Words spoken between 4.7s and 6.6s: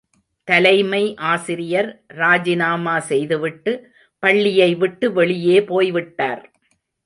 விட்டு வெளியே போய்விட்டார்.